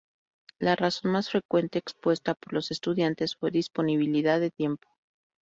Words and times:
La 0.57 0.75
razón 0.75 1.11
más 1.11 1.29
frecuente 1.29 1.77
expuesta 1.77 2.33
por 2.33 2.53
los 2.53 2.71
estudiantes 2.71 3.35
fue 3.35 3.51
'disponibilidad 3.51 4.39
de 4.39 4.49
tiempo'. 4.49 4.87